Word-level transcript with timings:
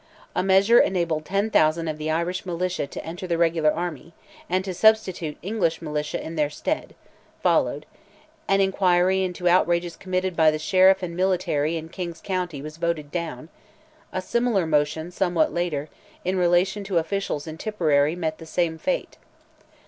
A 0.35 0.41
measure 0.41 0.79
to 0.79 0.87
enable 0.87 1.21
10,000 1.21 1.87
of 1.87 1.99
the 1.99 2.09
Irish 2.09 2.43
militia 2.43 2.87
to 2.87 3.05
enter 3.05 3.27
the 3.27 3.37
regular 3.37 3.71
army, 3.71 4.13
and 4.49 4.65
to 4.65 4.73
substitute 4.73 5.37
English 5.43 5.79
militia 5.79 6.19
in 6.19 6.35
their 6.35 6.49
stead, 6.49 6.95
followed; 7.43 7.85
an 8.47 8.61
inquiry 8.61 9.21
into 9.21 9.47
outrages 9.47 9.95
committed 9.95 10.35
by 10.35 10.49
the 10.49 10.57
sheriff 10.57 11.03
and 11.03 11.15
military 11.15 11.77
in 11.77 11.87
King's 11.89 12.19
county, 12.19 12.63
was 12.63 12.77
voted 12.77 13.11
down; 13.11 13.49
a 14.11 14.23
similar 14.23 14.65
motion 14.65 15.11
somewhat 15.11 15.53
later, 15.53 15.87
in 16.25 16.35
relation 16.35 16.83
to 16.85 16.97
officials 16.97 17.45
in 17.45 17.59
Tipperary 17.59 18.15
met 18.15 18.39
the 18.39 18.47
same 18.47 18.79
fate. 18.79 19.17